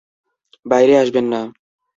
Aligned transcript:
বাইরে 0.65 0.93
আসবেন 1.01 1.25
না! 1.33 1.41